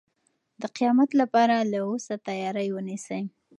[0.61, 3.23] د قیامت لپاره له اوسه تیاری ونیسئ.